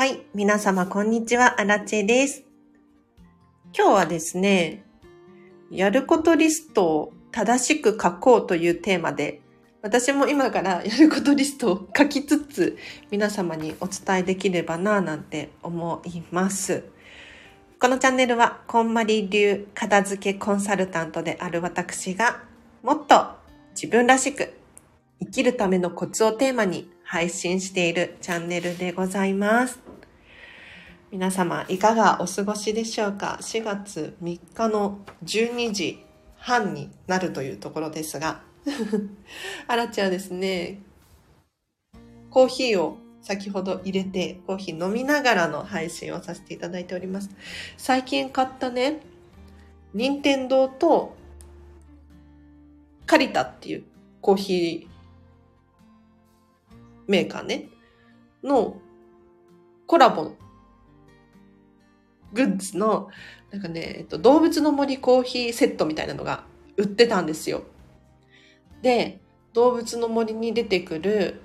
[0.00, 0.22] はい。
[0.34, 1.60] 皆様、こんにちは。
[1.60, 2.42] アラチェです。
[3.76, 4.82] 今日はですね、
[5.70, 9.42] やることリストを正しく書こうというテーマで、
[9.82, 12.78] 私も今からやることリストを書きつつ、
[13.10, 16.82] 皆様にお伝えできればなぁなんて思います。
[17.78, 22.44] このチャンネルは、こんまり流片付けコンサルタントである私が、
[22.82, 23.36] もっと
[23.74, 24.54] 自分らしく
[25.20, 29.89] 生きるためのコツをテーマに配信しているチャンネルでございます。
[31.12, 36.04] 皆様、いかがお過ごしでしょうか ?4 月3日の12時
[36.36, 38.42] 半になるというところですが、
[39.66, 40.80] あらちゃんですね、
[42.30, 47.30] コーヒーを先ほど入れて、コーヒー飲みながらの配信をさせていただいております。
[47.76, 49.00] 最近買ったね、
[49.92, 51.16] 任天堂と
[53.06, 53.84] カリタっていう
[54.20, 54.88] コーヒー
[57.08, 57.68] メーカーね、
[58.44, 58.76] の
[59.88, 60.36] コラボ
[62.32, 63.08] グッズの、
[63.50, 66.44] なんかね、えっと、動物の森コーヒーセットみたいなのが
[66.76, 67.64] 売ってたんですよ。
[68.82, 69.20] で、
[69.52, 71.40] 動物の森に出てくる、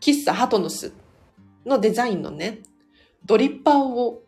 [0.00, 0.92] 喫茶ハトヌス
[1.66, 2.60] のデザインのね、
[3.24, 4.22] ドリッパーを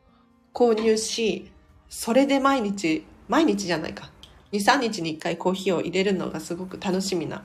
[0.52, 1.50] 購入し、
[1.88, 4.10] それで毎日、毎日じゃないか。
[4.52, 7.44] 2、3日に1回コーヒーを入れるのがすごく楽しみな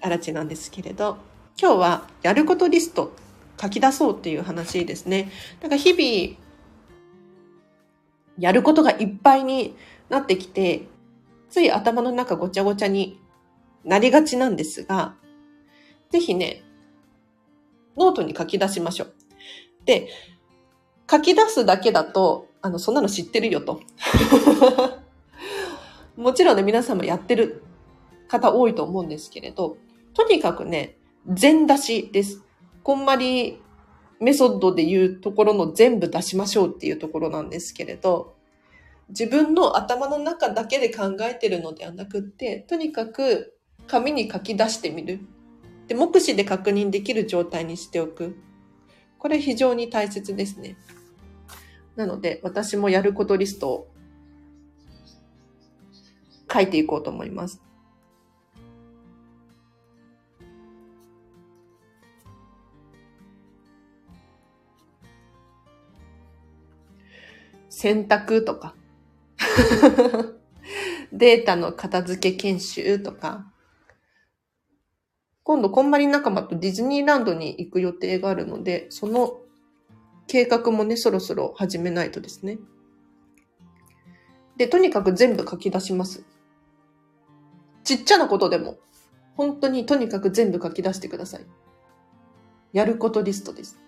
[0.00, 1.18] あらちなんですけれど、
[1.60, 3.12] 今日はやることリスト
[3.60, 5.30] 書き出そうっていう話ですね。
[5.60, 6.38] なんか日々、
[8.38, 9.76] やることがいっぱいに
[10.08, 10.88] なってきて、
[11.50, 13.20] つい頭の中ごちゃごちゃに
[13.84, 15.14] なりがちなんですが、
[16.10, 16.62] ぜひね、
[17.96, 19.14] ノートに書き出しましょう。
[19.84, 20.08] で、
[21.10, 23.80] 書き出すだけだと、あの、そんなの知ってるよと。
[26.16, 27.62] もちろんね、皆様やってる
[28.28, 29.76] 方多いと思うんですけれど、
[30.14, 30.96] とにかくね、
[31.28, 32.42] 全出しです。
[32.84, 33.62] こんまり
[34.20, 38.36] メソッドで言うところの全部出しましょうっていうところなんですけれど、
[39.08, 43.56] 自分の頭の中だけで考えてるのではなくって、とにかく
[43.86, 45.20] 紙に書き出してみる。
[45.88, 48.36] で、目視で確認できる状態にしておく。
[49.18, 50.76] これ非常に大切ですね。
[51.96, 53.88] なので、私もやることリストを
[56.52, 57.63] 書いていこうと思います。
[67.84, 68.74] 選択とか
[71.12, 73.52] データの片付け研修とか、
[75.42, 79.38] 今度、こんまり仲間とディズニーランドに行く予定があるので、その
[80.26, 82.58] 計画もね、そろそろ始めないとですね。
[84.56, 86.24] で、とにかく全部書き出します。
[87.82, 88.78] ちっちゃなことでも、
[89.36, 91.44] 本当にとにかく全部書き出してください。
[92.72, 93.83] やることリストです。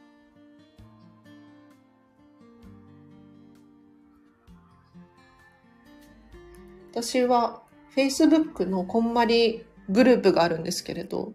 [6.97, 7.61] 私は
[7.95, 11.35] Facebook のこんまりグループがあるんですけれど、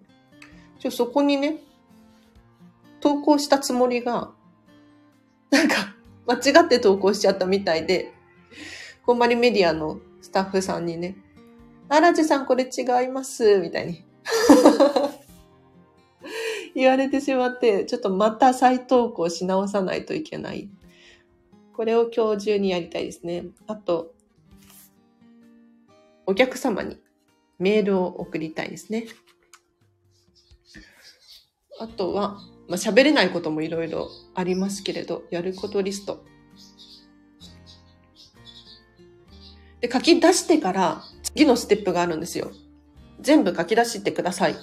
[0.79, 1.57] ちょそこにね、
[2.99, 4.31] 投稿したつもりが、
[5.51, 5.95] なんか
[6.25, 8.11] 間違って投稿しちゃったみたいで、
[9.05, 11.15] こんまりメディアのスタッフさんにね、
[11.89, 14.03] あらじさんこれ違います、みたいに
[16.73, 20.71] 言われてしまって、ちょっとまた再投稿し直さないといけない。
[21.73, 23.45] これを今日中にやりたいですね。
[23.67, 24.15] あと、
[26.25, 26.99] お客様に
[27.59, 29.07] メールを送りたいですね。
[31.79, 36.23] あとは、まあ、喋れないこともいろいろありますけれど、やることリスト。
[39.81, 42.51] で、書き出してから次のステップがあるんですよ。
[43.19, 44.55] 全部書き出してください。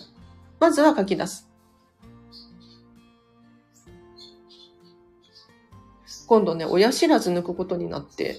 [0.61, 1.49] まずは書き出す。
[6.29, 8.37] 今度ね、親知らず抜くことになって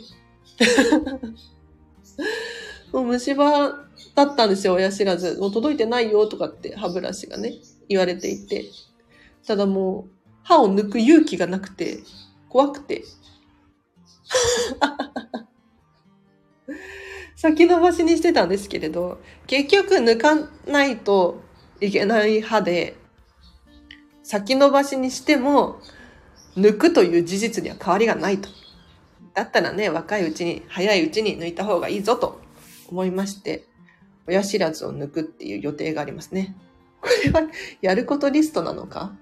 [2.92, 5.38] もう虫歯だったんですよ、親知らず。
[5.40, 7.54] もう届いてないよとかって歯ブラシがね、
[7.88, 8.66] 言われていて。
[9.46, 10.12] ただもう、
[10.44, 12.00] 歯を抜く勇気がなくて、
[12.50, 13.04] 怖くて。
[17.36, 20.36] 先延ばしにしてたんですけれど、結局抜か
[20.68, 21.42] ないと
[21.80, 22.98] いけない歯で、
[24.24, 25.80] 先延ばしにしても、
[26.58, 28.50] 抜くという事実には変わりがないと。
[29.34, 32.42] だったらね、若いうちに、早いうちに抜いた方がいいぞと
[32.92, 33.66] 思いまして、
[34.28, 36.56] 親知らずを抜くっていう予定がありますね。
[37.02, 37.42] これは
[37.82, 39.16] やることリストなのか？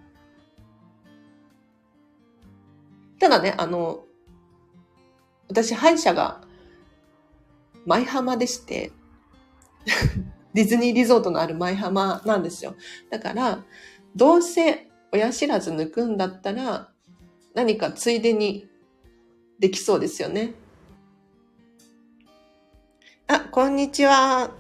[3.20, 4.06] ただね、あの、
[5.50, 6.42] 私、歯医者が
[7.86, 8.92] 舞浜でして、
[10.54, 12.76] ディズニーリゾートのある舞浜なんですよ。
[13.10, 13.64] だから、
[14.16, 16.92] どうせ親知らず抜くんだったら、
[17.54, 18.68] 何かついでに
[19.60, 20.54] できそうですよね。
[23.30, 24.52] あ、こんにちは。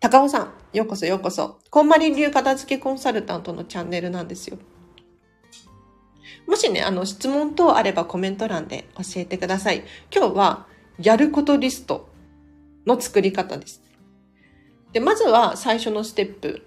[0.00, 1.60] 高尾さん、ようこそようこそ。
[1.70, 4.58] こんまり流片付けコンサルタントのチャンネルなんですよ。
[6.48, 9.84] もしね、あの、質問等あればコメント欄で教えてください。
[10.12, 10.66] 今日は、
[10.98, 12.08] やることリスト
[12.84, 13.80] の作り方です。
[14.92, 16.66] で、まずは最初のステップ。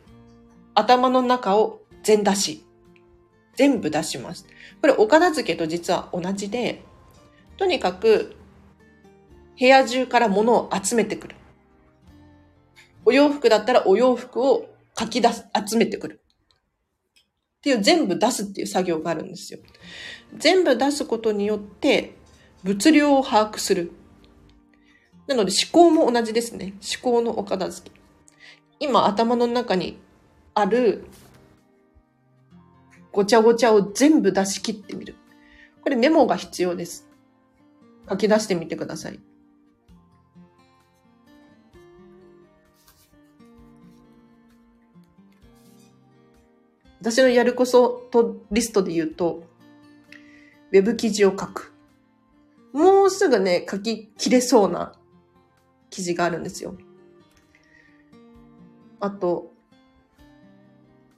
[0.75, 2.65] 頭の中を全出し。
[3.55, 4.47] 全部出します。
[4.79, 6.85] これ、お片付けと実は同じで、
[7.57, 8.37] とにかく、
[9.59, 11.35] 部屋中から物を集めてくる。
[13.05, 14.67] お洋服だったらお洋服を
[14.97, 16.21] 書き出す、集めてくる。
[17.13, 19.59] っていう全部出すっていう作業があるんですよ。
[20.35, 22.15] 全部出すことによって
[22.63, 23.91] 物量を把握する。
[25.27, 26.73] なので思考も同じですね。
[26.81, 27.95] 思考のお片付け。
[28.79, 29.99] 今頭の中に
[30.55, 31.05] ある
[33.11, 35.15] ごちゃごちゃを全部出し切ってみる。
[35.83, 37.07] これメモが必要です。
[38.09, 39.19] 書き出してみてください。
[47.01, 49.43] 私のやるこそとリストで言うと、
[50.71, 51.73] ウェブ記事を書く。
[52.73, 54.93] もうすぐね、書き切れそうな
[55.89, 56.75] 記事があるんですよ。
[58.99, 59.51] あと、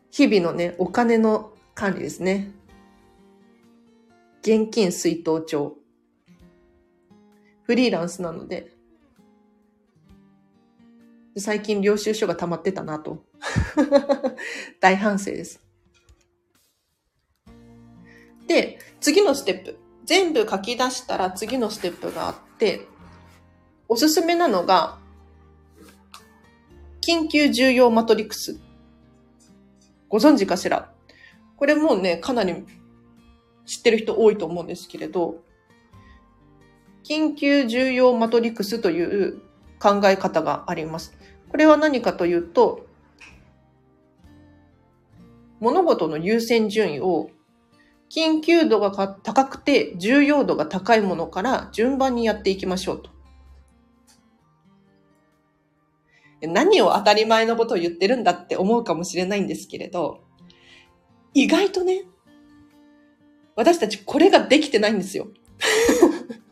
[0.09, 2.49] 日々のね、お金の管理ですね。
[4.41, 5.75] 現金水筒帳。
[7.63, 8.71] フリーランスなので、
[11.35, 13.25] 最近領収書が溜まってたなと。
[14.79, 15.72] 大反省です。
[18.47, 19.77] で、次のステップ。
[20.05, 22.87] 全部書き出したら次のステップがあって、
[23.87, 24.99] おすすめなのが、
[27.01, 28.59] 緊急重要マトリクス。
[30.09, 30.91] ご存知かしら？
[31.57, 32.65] これもうね、かなり
[33.65, 35.41] 知ってる人多いと思うんですけれど、
[37.03, 39.41] 緊急重要マトリクスという
[39.79, 41.17] 考え方があります。
[41.49, 42.87] これは何かというと、
[45.59, 47.29] 物事の優先順位を
[48.13, 53.09] 緊急度が高くて重要度が高いものから順番にやっていきましょうと。
[56.41, 60.21] 何を当たり前のことを言ってるんだって思うかもしれないんですけれど、
[61.33, 62.03] 意外とね、
[63.55, 65.29] 私たちこれができてないんですよ。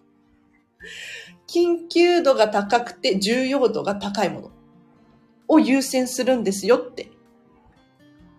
[1.46, 4.52] 緊急度が高くて重要度が高いもの
[5.48, 7.11] を優先するんですよって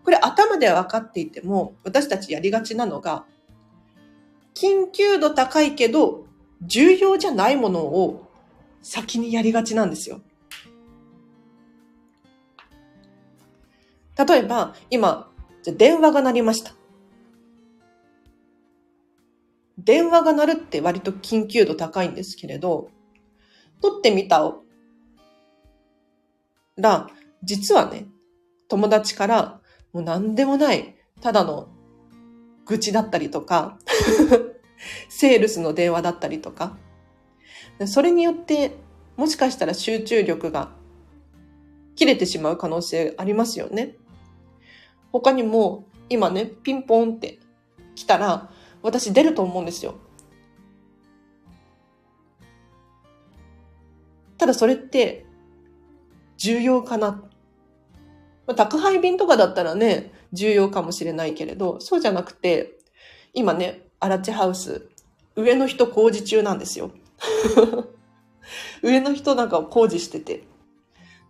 [0.04, 3.24] これ頭では分かっていても、私たちやりがちなのが、
[4.54, 6.26] 緊急度高いけど、
[6.62, 8.28] 重要じゃないものを
[8.82, 10.20] 先にやりがちなんですよ。
[14.16, 15.30] 例えば、今、
[15.62, 16.74] じゃ電話が鳴りました。
[19.78, 22.90] 電話が鳴るって割と緊急度高いんですけれど、
[23.80, 24.54] 取ってみた
[26.76, 27.08] ら、
[27.42, 28.06] 実はね、
[28.68, 29.61] 友達から
[29.92, 31.68] もう何でもない、ただの
[32.66, 33.78] 愚痴だったりとか、
[35.08, 36.76] セールスの電話だったりとか、
[37.86, 38.76] それによって
[39.16, 40.72] もしかしたら集中力が
[41.94, 43.96] 切れてしまう可能性ありますよね。
[45.12, 47.38] 他にも今ね、ピンポンって
[47.94, 48.50] 来たら
[48.82, 49.94] 私出ると思うんですよ。
[54.38, 55.24] ただそれって
[56.36, 57.22] 重要かな
[58.46, 62.78] まあ、宅配便とかだったらね、重要かもしれないけれど、そうじゃなくて、
[63.34, 64.88] 今ね、アラチハウス、
[65.36, 66.90] 上の人工事中なんですよ。
[68.82, 70.44] 上の人なんか工事してて。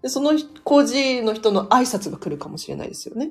[0.01, 0.33] で、その
[0.65, 3.31] 工事の人の挨拶が来るかもしれないですよね。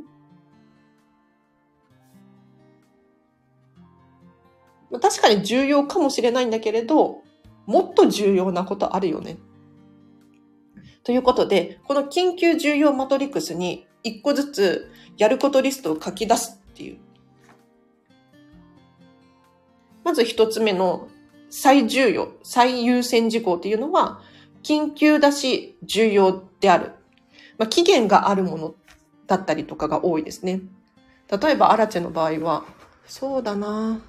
[5.02, 7.22] 確かに重要かもしれないんだけれど、
[7.66, 9.38] もっと重要なことあるよね
[11.04, 16.98] ということで、この緊急重要マトリックスに一個ずつやることリストを書き出すっていう。
[20.04, 21.08] まず一つ目の
[21.50, 24.22] 最重要、最優先事項っていうのは、
[24.64, 26.92] 緊急だし重要である。
[27.58, 28.76] まあ、期限があるもの
[29.28, 30.62] だったりとかが多いですね。
[31.30, 32.66] 例えば、アラチェの場合は、
[33.08, 34.02] そうだな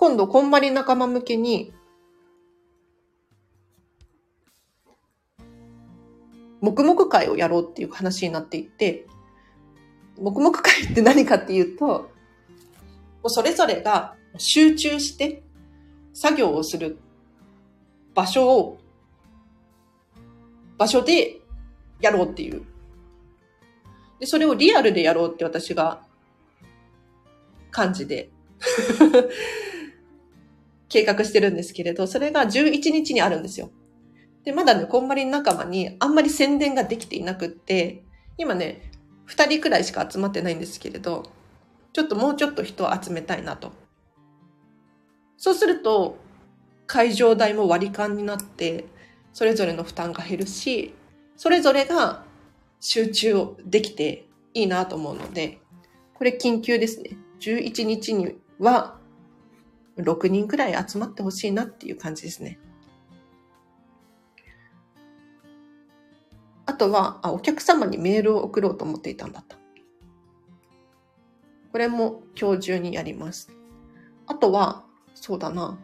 [0.00, 1.74] 今度、こんまり仲間向けに、
[6.62, 9.06] 黙々会をやろうっていう話になっていて、
[10.18, 12.06] 黙々会って何かっていうと、も
[13.24, 15.42] うそれぞれが集中して、
[16.14, 16.98] 作業をする
[18.14, 18.78] 場所を、
[20.78, 21.42] 場所で
[22.00, 22.62] やろうっていう。
[24.18, 26.00] で、それをリアルでやろうって私が
[27.70, 28.30] 感じで
[30.90, 33.70] 計画してるんですけれど、それが11日にあるんですよ。
[34.44, 38.04] で、まだね、こんまり仲間にあんまり宣伝ができていなくって、
[38.36, 38.90] 今ね、
[39.28, 41.30] 2人くらいしか集まってないんですけれど、
[41.92, 43.72] ちょっともうちょっと人を集めたいなと。
[45.36, 46.18] そうすると、
[46.86, 48.84] 会場代も割り勘になって、
[49.32, 50.92] それぞれの負担が減るし、
[51.36, 52.24] それぞれが
[52.80, 55.60] 集中できていいなと思うので、
[56.14, 57.16] これ緊急ですね。
[57.40, 58.99] 11日には
[60.02, 62.58] 6人くらい集まってほしいなっていう感じですね。
[66.66, 69.56] あとはあ、お客様にメールを送ろうと思っていたんだった。
[71.72, 73.52] これも今日中にやります。
[74.26, 75.78] あとは、そうだな。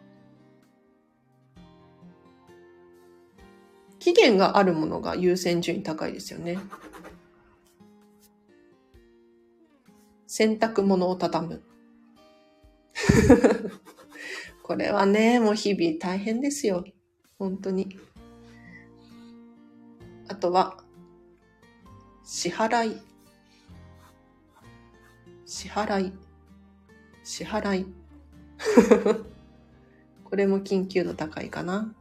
[3.98, 6.58] 期限があるものが優先順位高いですよね。
[10.26, 11.62] 洗濯物を畳む。
[14.66, 16.84] これはね、もう日々大変ですよ。
[17.38, 17.96] 本当に。
[20.26, 20.78] あとは、
[22.24, 23.00] 支払い。
[25.44, 26.12] 支払い。
[27.22, 27.86] 支払い。
[30.24, 31.94] これも緊急度高いかな。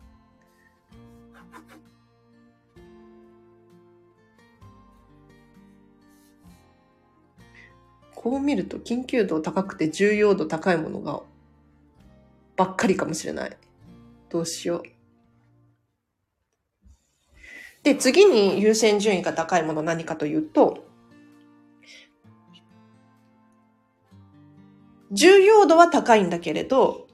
[8.15, 11.21] こう見ると緊急度高くて重要度高いものが
[12.55, 13.57] ばっかりかもしれない。
[14.29, 14.83] どうしよう。
[17.83, 20.85] で、次に優先順位が高いもの何かというと、
[25.11, 27.07] 重要度は高いんだけれど、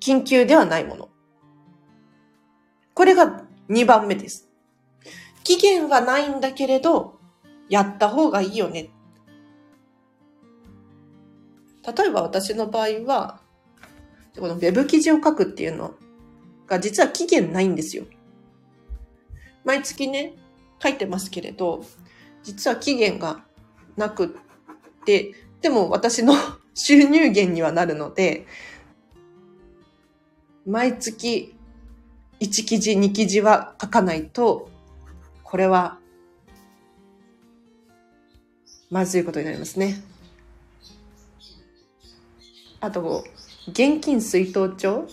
[0.00, 1.08] 緊急ではないもの。
[2.92, 4.50] これが2番目です。
[5.42, 7.18] 期限はないんだけれど、
[7.68, 8.90] やった方がいいよね。
[11.86, 13.40] 例えば私の場合は、
[14.38, 15.94] この web 記事を書くっていうの
[16.66, 18.04] が実は期限ないんですよ。
[19.64, 20.34] 毎月ね、
[20.82, 21.84] 書いてますけれど、
[22.42, 23.44] 実は期限が
[23.96, 24.28] なくっ
[25.04, 26.34] て、でも私の
[26.74, 28.46] 収入源にはなるので、
[30.66, 31.54] 毎月
[32.40, 34.68] 1記事、2記事は書かないと、
[35.42, 35.98] これは、
[38.90, 40.02] まずいことになりますね。
[42.80, 43.24] あと、
[43.68, 45.06] 現金水筒帳？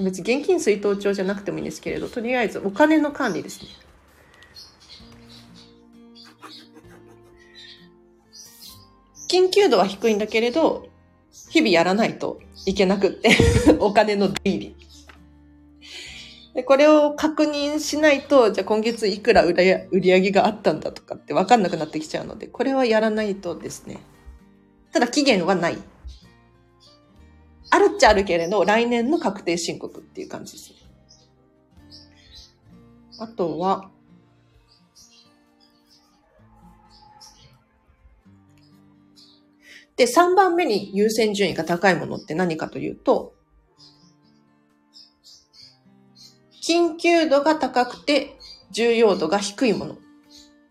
[0.00, 3.68] 別に現金水筒帳じゃなくてもいいんですけれど、とりあえずお金の管理ですね。
[9.28, 10.88] 緊急度は低いんだけれど、
[11.50, 13.30] 日々やらないといけなくって
[13.78, 14.76] お金の出入り。
[16.54, 23.98] で、これを確認しないと、じゃあ今月いくら売り上げがあったんだとかってわかんなくなってきちゃうので、これはやらないとですね。
[24.92, 25.78] ただ期限はない。
[27.70, 30.72] あるっちゃあるけれど、来年の確定申告っていう感じです。
[33.20, 33.90] あとは、
[39.96, 43.34] で、3番目に優先順位が高いものって何かというと、
[46.62, 48.38] 緊急度が高くて
[48.70, 49.98] 重要度が低いもの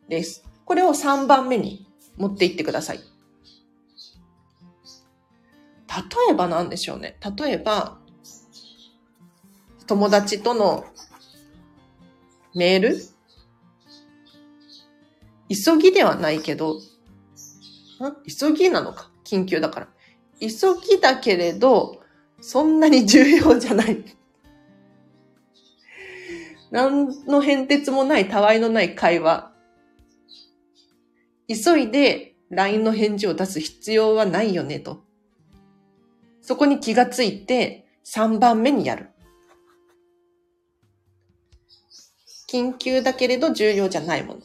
[0.07, 0.45] です。
[0.63, 1.87] これを3番目に
[2.17, 2.99] 持っていってください。
[5.97, 7.17] 例えばなんでしょうね。
[7.37, 7.97] 例えば、
[9.87, 10.85] 友達との
[12.55, 12.97] メール？
[15.49, 16.79] 急ぎではないけど、
[18.27, 19.09] 急ぎなのか？
[19.23, 19.87] 緊急だから。
[20.39, 20.49] 急
[20.81, 22.01] ぎだけれど、
[22.41, 24.03] そんなに重要じゃない。
[26.69, 29.53] 何の変哲もない、たわいのない会話。
[31.47, 35.06] 急いで LINE の返事を出す必要はないよね、と。
[36.47, 39.09] そこに気がついて3番目にやる。
[42.49, 44.39] 緊急だけれど重要じゃないもの。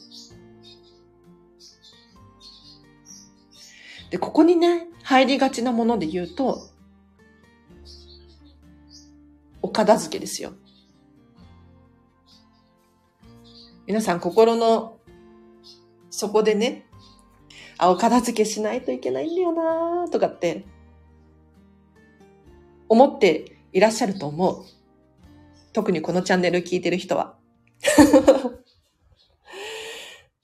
[4.11, 6.67] で、ここにね、入りがちなもので言うと、
[9.61, 10.51] お片付けですよ。
[13.87, 14.97] 皆さん心の
[16.09, 16.85] 底でね、
[17.77, 20.65] あ、お片付けしないといけないんだよなとかって
[22.93, 24.65] 思っていらっしゃると思う。
[25.73, 27.35] 特にこのチャンネル聞いてる人は。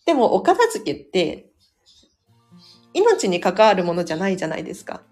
[0.07, 1.51] でも、お片付けって、
[2.95, 5.03] 命に関わるものじゃないじゃないですか。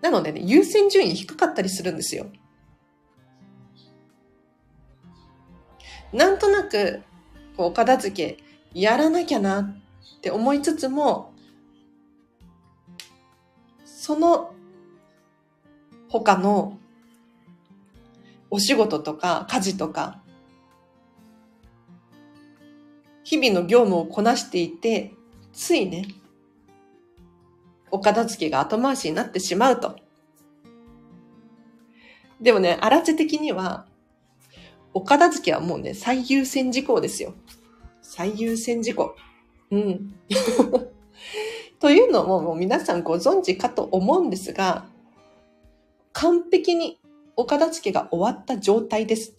[0.00, 2.28] なのでね、優先順位低かったりするんですよ。
[6.14, 7.02] なんとなく、
[7.58, 9.82] こう、お片付け、やらなきゃなっ
[10.22, 11.31] て思いつつも、
[14.02, 14.52] その
[16.08, 16.76] 他の
[18.50, 20.20] お仕事とか家事とか、
[23.22, 25.12] 日々の業務をこなしていて、
[25.52, 26.08] ついね、
[27.92, 29.94] お片付けが後回しになってしまうと。
[32.40, 33.86] でもね、あらち的には、
[34.94, 37.34] お片付けはもうね、最優先事項ですよ。
[38.00, 39.14] 最優先事項。
[39.70, 40.12] うん。
[41.82, 44.84] というのももう皆さんご存知かと思うんですが、
[46.12, 47.00] 完璧に
[47.34, 49.34] お片付けが終わった状態です。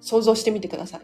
[0.00, 0.98] 想像してみてくださ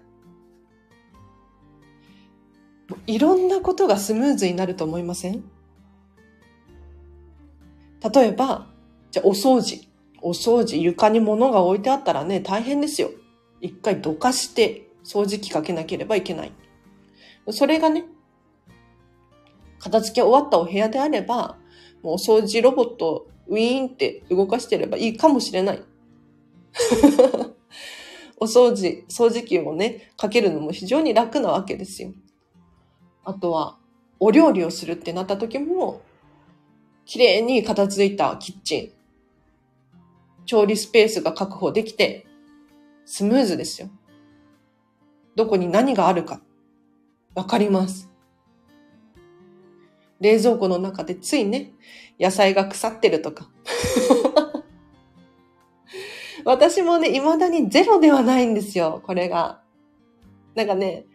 [3.07, 3.15] い。
[3.15, 5.45] いろんなことがスムーズになると思いません？
[8.13, 8.67] 例えば、
[9.13, 9.87] じゃあお掃除。
[10.21, 13.11] お掃除、床に物が置いてあったらね、大変ですよ。
[13.61, 16.53] 一回どかして掃除機かけなければいけない。
[17.49, 18.05] それがね、
[19.79, 21.57] 片付け終わったお部屋であれば、
[22.03, 25.83] もうお掃除ロボットウィーンって動かしてればいいかもしれない。
[28.39, 32.13] お掃除、掃除機をね、かけるのも非常に楽なわけですよ。
[33.25, 33.79] あとは、
[34.19, 36.01] お料理をするってなった時も、
[37.05, 38.93] 綺麗に片付いたキッチン、
[40.47, 42.27] 調理スペースが確保できて、
[43.05, 43.91] スムーズですよ。
[45.35, 46.41] どこに何があるか、
[47.35, 48.11] わかります。
[50.21, 51.73] 冷蔵庫の中でついね、
[52.19, 53.49] 野菜が腐ってるとか。
[56.45, 59.63] 私もね、未だにゼロではないんですよ、これが。
[60.55, 61.07] なんかね、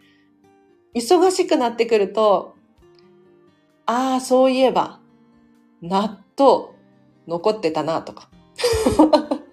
[0.94, 2.56] 忙しくなってくると、
[3.86, 5.00] ああ、そういえば、
[5.82, 6.70] 納豆
[7.28, 8.28] 残ってたなとか。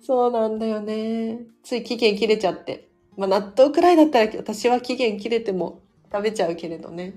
[0.00, 1.46] そうなんだよね。
[1.62, 2.88] つい期限切れちゃって。
[3.16, 7.14] まあ納豆くらいだったら私は期限切れても食べちゃうけれどね。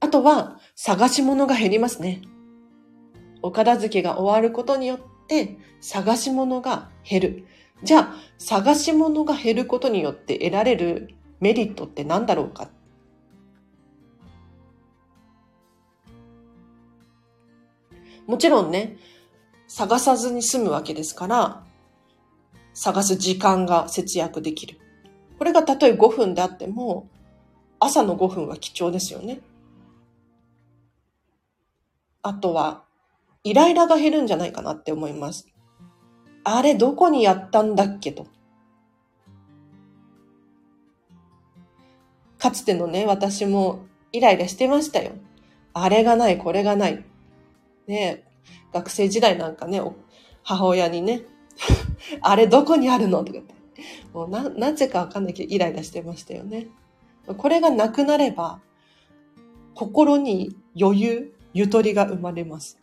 [0.00, 2.20] あとは、探し物が減りますね。
[3.40, 7.46] お片付けが終わることによって、探し物が減る。
[7.82, 12.68] じゃあ、探し物が減ることによって得られるメリットって何だろうか？
[18.26, 18.98] もちろんね、
[19.76, 21.64] 探さずに済むわけですから、
[22.74, 24.78] 探す時間が節約できる。
[25.36, 27.08] これがたとえ5分であっても、
[27.80, 29.40] 朝の5分は貴重ですよね。
[32.22, 32.84] あとは、
[33.42, 35.48] イライラが減るんじゃないかなって思います。
[36.44, 38.28] あれ、どこにやったんだっけと。
[42.38, 45.14] かつてのね、私もイライラしてましたよ。
[45.72, 47.04] あれがない、これがない。
[47.88, 48.33] ね
[48.74, 49.80] 学生時代なんかね、
[50.42, 51.22] 母親にね、
[52.20, 53.54] あれどこにあるのとかって。
[54.12, 56.66] もうな、なぜかわかんないけどイライラしてましたよね。
[57.38, 58.60] これがなくなれば、
[59.74, 62.78] 心に余裕、ゆとりが生まれます。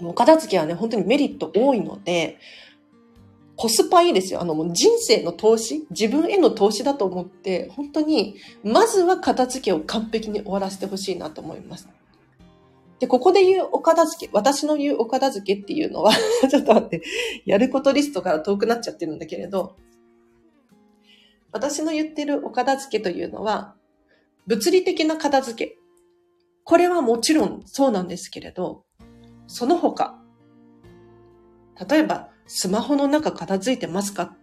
[0.00, 2.38] お片付けはね、本当にメリット多いので、
[3.56, 4.40] コスパいいですよ。
[4.40, 11.88] あの、もう人生の投資、自分への投資だと思って、本当に、まずは片付けを完璧に終わらせてほしいなと思います。
[13.02, 16.12] で、ここで言うお片付け、私の言うお片付けっていうのは
[16.48, 17.02] ちょっと待って、
[17.44, 19.74] やることリストから遠くなっちゃってるんだけれど、
[21.50, 23.74] 私の言ってるお片付けというのは、
[24.46, 25.78] 物理的な片付け。
[26.62, 28.84] これはもちろんそうなんですけれど、
[29.48, 30.22] その他、
[31.90, 34.36] 例えばスマホの中片付いてますか？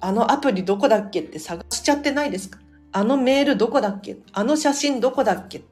[0.00, 2.58] あのアプリどこだっけって探しちゃってないですか？
[2.90, 4.16] あのメールどこだっけ？
[4.32, 5.62] あの写真どこだっけ？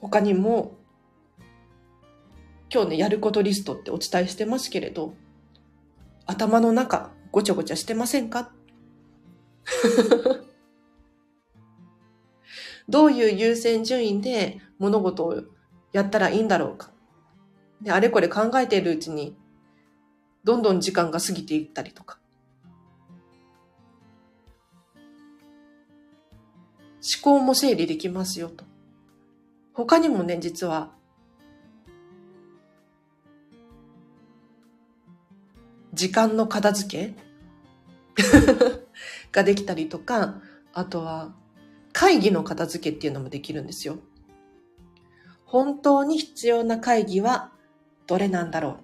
[0.00, 0.76] 他にも、
[2.72, 5.14] 今日ね、やることリストってお伝えしてますけれど、
[6.26, 8.52] 頭の中、ごちゃごちゃしてませんか？
[12.88, 15.42] どういう優先順位で物事を
[15.92, 16.90] やったらいいんだろうか？
[17.82, 19.36] で、あれこれ考えているうちに、
[20.44, 22.18] どんどん時間が過ぎていったりとか。
[27.00, 28.64] 思考も整理できますよと。
[29.78, 30.90] 他にもね、実は
[35.94, 37.14] 時間の片付
[38.16, 38.20] け？
[39.30, 41.32] ができたりとか、あとは
[41.92, 43.98] 会議の片付けっていうのもできるんですよ。
[45.44, 47.52] 本当に必要な会議は
[48.08, 48.76] どれなんだろう？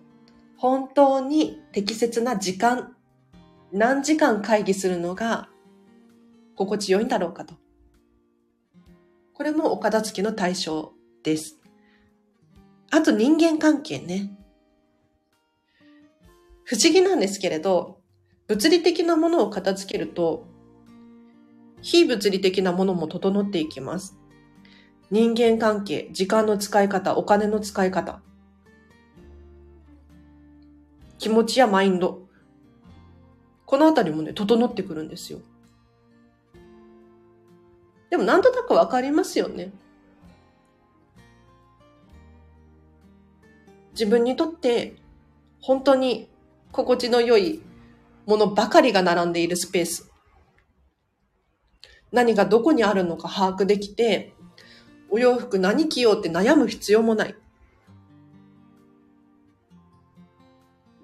[0.59, 2.95] 本当に適切な時間、
[3.73, 5.49] 何時間会議するのが
[6.55, 7.64] 心地よいんだろうかと。
[9.35, 10.93] これもお片付けの対象
[11.25, 11.59] です。
[12.91, 14.31] あと人間関係ね。
[16.63, 17.99] 不思議なんですけれど、
[18.47, 20.47] 物理的なものを片付けると、
[21.83, 24.17] 非物理的なものも整っていきます。
[25.11, 28.23] 人間関係、時間の使い方、お金の使い方、
[31.19, 32.29] 気持ちやマインド。
[33.67, 35.41] このあたりもね、整ってくるんですよ。
[38.15, 39.73] でもなんとなくわかりますよね。
[43.91, 44.95] 自分にとって
[45.61, 46.29] 本当に
[46.71, 47.61] 心地の良い
[48.25, 50.13] ものばかりが並んでいるスペース。
[52.13, 54.33] 何がどこにあるのか把握できて、
[55.11, 57.35] お洋服何着ようって悩む必要もない。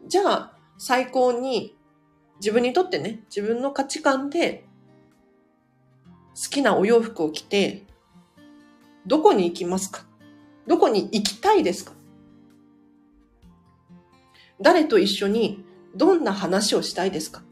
[0.07, 1.77] じゃあ、最高に
[2.37, 4.70] 自分にとってね、自分の価値観で
[6.35, 7.85] 好きなお洋服を着て、
[9.07, 10.05] どこに行きますか？
[10.67, 11.93] どこに行きたいですか？
[14.61, 15.65] 誰と一緒に
[15.97, 17.43] どんな話をしたいですか？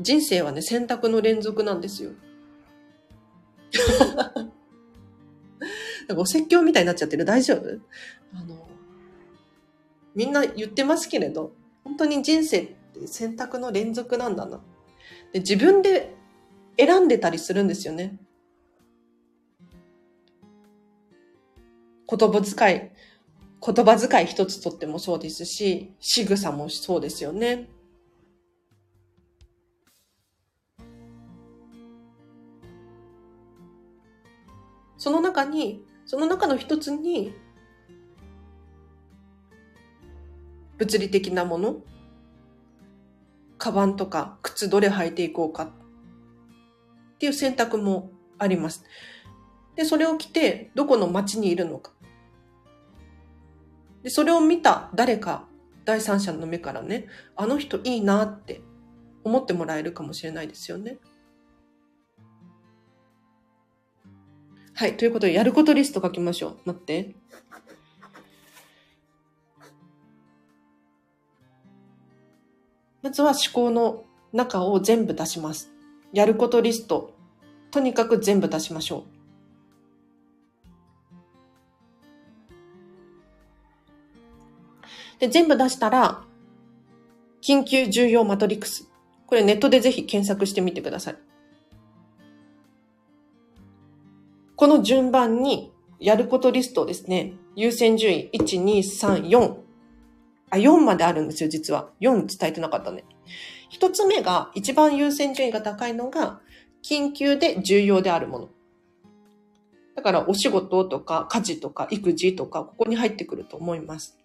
[0.00, 2.12] 人生はね、選択の連続なんですよ。
[6.08, 7.24] なんかお説教みたいになっちゃってる。
[7.24, 7.78] 大丈夫？
[8.34, 8.66] あの、
[10.14, 11.52] みんな言ってますけれど、
[11.84, 14.60] 本当に人生って選択の連続なんだな。
[15.32, 16.14] で自分で
[16.78, 18.18] 選んでたりするんですよね。
[22.08, 22.90] 言葉遣い、
[23.64, 27.68] 言葉遣い一つとってもそうですし、仕草もそうですよね。
[34.98, 37.32] その中に、その中の一つに、
[40.76, 41.76] 物理的なもの、
[43.60, 45.70] カバンとか靴どれ履いていこうかっ
[47.18, 48.84] ていう選択もあります。
[49.76, 51.92] で、それを着てどこの街にいるのか。
[54.02, 55.46] で、それを見た誰か、
[55.84, 58.62] 第三者の目からね、あの人いいなって
[59.24, 60.98] 思ってもらえるかもしれないですよね。
[64.72, 64.96] はい。
[64.96, 66.58] ということで、やることリスト書きましょう。
[66.64, 67.14] 待って。
[73.02, 75.72] まずは思考の中を全部出します。
[76.12, 77.14] やることリスト。
[77.70, 79.20] とにかく全部出しましょう。
[85.20, 86.24] で、全部出したら、
[87.42, 88.88] 緊急重要マトリックス。
[89.26, 91.16] これネットでぜひ検索してみてください。
[94.56, 99.69] この順番にやることリストをですね、優先順位1、2、3、4。
[100.50, 101.90] あ、4まであるんですよ、実は。
[102.00, 103.04] 4伝えてなかったね。
[103.68, 106.40] 一つ目が一番優先順位が高いのが、
[106.82, 108.48] 緊急で重要であるもの。
[109.94, 114.18] だからお仕事とか家事とか育児とかここに入ってくると思います。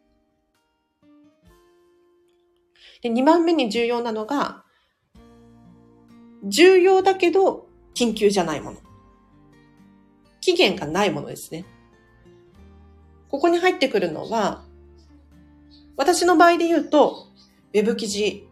[3.01, 4.63] で、2番目に重要なのが、
[6.43, 8.77] 重要だけど緊急じゃないもの。
[10.41, 11.65] 期限がないものですね。
[13.29, 14.64] ここに入ってくるのは、
[15.97, 17.27] 私の場合で言うと、
[17.73, 18.47] ウェブ記事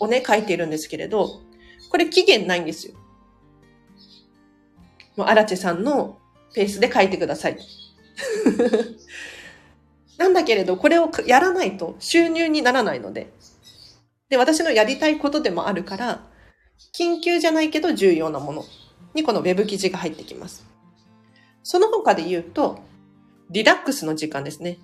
[0.00, 1.42] をね、書いているんですけれど、
[1.90, 2.94] これ期限ないんですよ。
[5.16, 6.18] もう、荒地さんの
[6.54, 7.58] ペースで書いてください。
[10.16, 13.32] なんだけれど、これをやらないと収入にならないので。
[14.28, 16.26] で、私のやりたいことでもあるから、
[16.92, 18.64] 緊急じゃないけど重要なもの
[19.14, 20.66] にこの web 記事が入ってきます。
[21.62, 22.80] その他で言うと、
[23.50, 24.78] リラックスの時間ですね。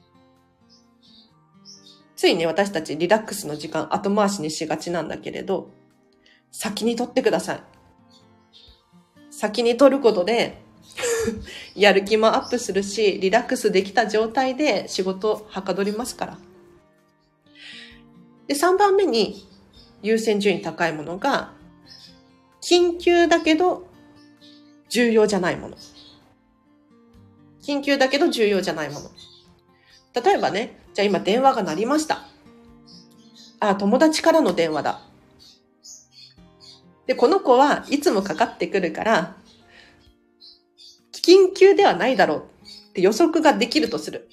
[2.25, 5.69] ついに私たちリラックスの時間後回しにしがちなんだけれど、
[6.51, 7.63] 先に取ってください。
[9.31, 10.63] 先に取ることで
[11.77, 16.39] やる気もアップするし、リラックスできた状態で仕事はかどりますから。
[18.47, 19.47] で、3番目に
[20.01, 21.53] 優先順位高いものが、
[22.63, 23.87] 緊急だけど
[24.89, 25.77] 重要じゃないもの。
[27.61, 29.11] 緊急だけど重要じゃないもの。
[30.23, 32.23] 例えばね、じゃあ今電話が鳴りました。
[33.61, 35.01] あ、友達からの電話だ。
[37.07, 39.37] で、この子はいつもかかってくるから、
[41.13, 42.45] 緊急ではないだろう
[42.91, 44.29] って予測ができるとする。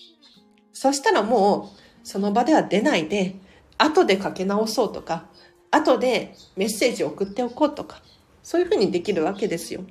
[0.71, 3.36] そしたらもう、その場では出ないで、
[3.78, 5.26] 後でかけ直そうとか、
[5.71, 8.02] 後でメッセージを送っておこうとか、
[8.43, 9.82] そういうふうにできるわけですよ。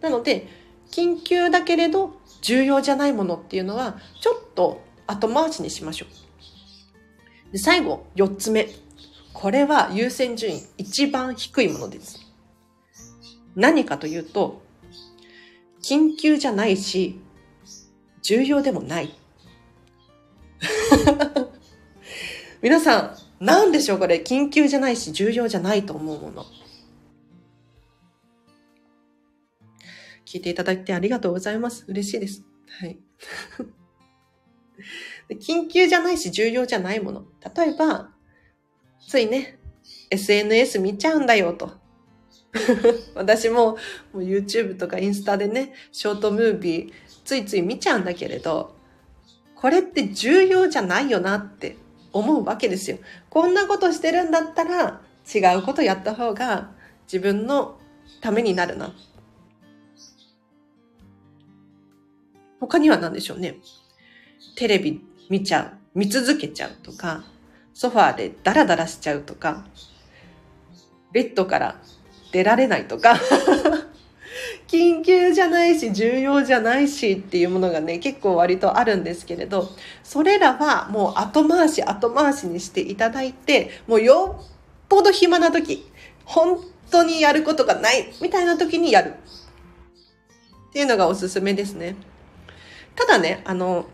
[0.00, 0.48] なので、
[0.90, 6.06] 緊急だけれど重要じゃないものっていうのは、ちょっと後回しにしましょ
[7.48, 7.52] う。
[7.52, 8.68] で最後、四つ目。
[9.32, 12.20] これは優先順位一番低いものです。
[13.56, 14.62] 何かというと、
[15.82, 17.18] 緊急じゃないし、
[18.22, 19.14] 重要でもない。
[22.60, 26.44] 皆さん、何でしょうこれ、緊急じゃないし、重要じゃないと思うもの。
[30.26, 31.84] 聞いていただいてありがとうございます。
[31.88, 32.44] 嬉しいです。
[32.68, 32.98] はい。
[35.30, 37.24] 緊急じゃないし、重要じゃないもの。
[37.56, 38.10] 例えば、
[39.06, 39.58] ついね、
[40.10, 41.72] SNS 見ちゃうんだよと。
[43.14, 43.76] 私も
[44.12, 46.92] もう YouTube とかインスタでね、ショートムービー
[47.24, 48.74] ついつい見ちゃうんだけれど、
[49.54, 51.76] これって重要じゃないよなって
[52.12, 52.98] 思うわけですよ。
[53.28, 56.70] こんなことしてるんだったら違うことやった方が
[57.06, 57.78] 自分の
[58.20, 58.94] ためになるな。
[62.60, 63.56] 他には何でしょうね。
[64.58, 67.22] テレビ見ちゃう、見続けちゃうとか、
[67.74, 69.64] ソファーでダラダラしちゃうとか、
[71.12, 71.80] ベッドから
[72.32, 73.14] 出られないとか
[74.66, 79.70] 緊急じゃないし重要じゃないしっていうものがね結構割とあるんですけれど
[80.02, 84.46] それらはもう後回し後回しにしていただいてもうよっ
[84.88, 85.86] ぽど暇な時
[86.24, 86.58] 本
[86.90, 89.14] 当にやることがないみたいな時にやる。
[90.68, 91.94] っていうのがおすすめですね。
[92.96, 93.86] ただねあの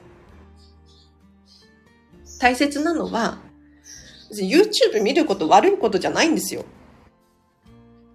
[2.44, 3.38] 大切なのは
[4.32, 6.64] YouTube 見ること悪いことじゃないんですよ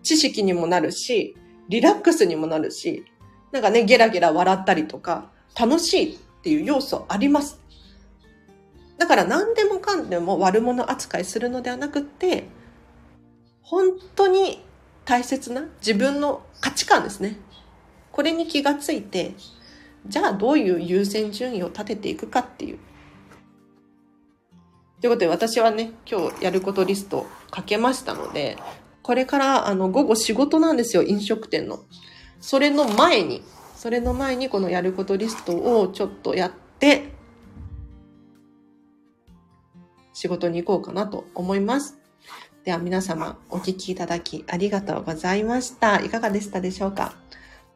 [0.03, 1.35] 知識にもなるし
[1.69, 3.05] リラックスにもなるし、
[3.51, 7.61] なんかね、ゲラゲラ笑ったりとか、楽しいっていう要素あります。
[8.97, 12.45] だから何でもかんでも悪者扱いするのではなくって、
[13.61, 14.65] 本当に
[15.05, 17.37] 大切な自分の価値観ですね。
[18.11, 19.35] これに気がついて、
[20.07, 22.79] じゃあどういう優先順位を立てていくかっていう。
[25.01, 28.57] ということで私はね、今日やることリストかけましたので、
[29.01, 31.79] これからあの午後仕事なんですよ、飲食店の。
[32.41, 33.41] それの前に、
[33.75, 37.13] それの前にこのやることリストをちょっとやって、
[40.13, 41.97] 仕事に行こうかなと思います。
[42.65, 46.01] では皆様お聞きいただきありがとうございました。
[46.01, 47.13] いかがでしたでしょうか？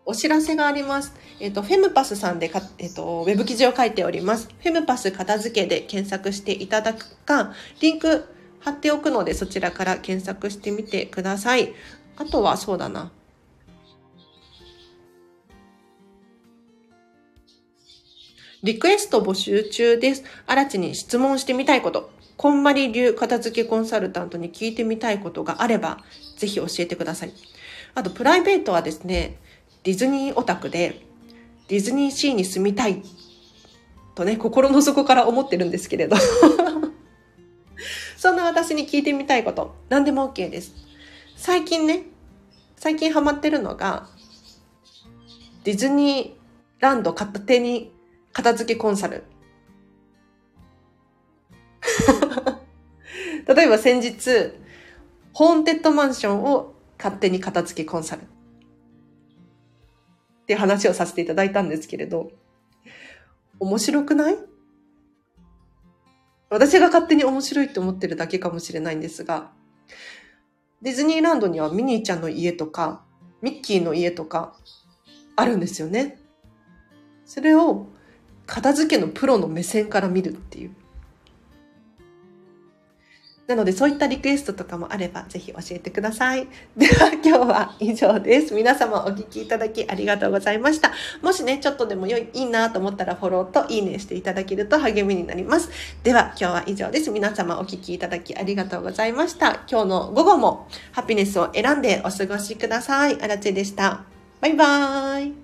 [0.05, 1.13] お知らせがあります。
[1.39, 4.49] えっ、ー、と、フェムパスさんでか、えっ、ー、と、ウェブ記事を書いております。
[4.61, 8.25] フェムパス片付けで検索していただくか、リンク
[8.59, 11.73] 貼っておくのでそちらから検索してみてください。
[12.17, 13.11] あとはそうだな。
[18.63, 20.23] リクエスト募集中です。
[20.47, 25.99] 新地に質問してみたいこと、こんまり流片付けコンサルタントに聞いてみたいことがあれば、
[26.37, 27.33] ぜひ教えてください。
[27.93, 29.37] あと、プライベートはですね、
[29.83, 31.05] ディズニーオタクで、
[31.67, 33.03] ディズニーシーに住みたい
[34.15, 36.15] とね、 心の底から思ってるんですけれど
[38.17, 40.73] そんな私に聞いてみたいこと、何でも OK です。
[41.35, 42.03] 最近ね、
[42.77, 44.07] 最近ハマってるのが、
[45.65, 47.91] ディズニーランド片手に
[48.31, 49.23] 片付けコンサル。
[53.45, 54.53] 例えば先日、
[55.33, 58.21] ホーンテッドマンションを勝手に片付けコンサル。
[60.43, 62.31] って話をさせていただいたんですけれど、
[63.59, 64.37] 面白くない？
[66.49, 69.51] 私が勝手に面白いって思ってるだけかもしれないんですが、
[70.81, 73.03] ディズニーランドにはミニーちゃんの家とか、
[73.41, 74.55] ミッキーの家とか、
[75.35, 76.19] あるんですよね。
[77.25, 77.87] それを
[78.45, 80.75] 片付けのプロの目線から見るっていう。
[83.47, 86.47] なのでそういったリクエストとかもあればぜひ教えてください。
[86.77, 88.53] では今日は以上です。
[88.53, 90.93] 皆様お聴きいただきありがとうございました。
[91.21, 95.69] もしね、ちょっとでも良い、いいなと思ったらフォローといいねしていただけると励みになります。
[96.03, 97.11] では今日は以上です。
[97.11, 99.59] 皆様お聴きいただきありがとうございました。
[99.69, 103.17] 今日の午後もハピネスを選んでお過ごしください。
[103.21, 104.03] あらちでした。
[104.39, 105.42] バイバーイ。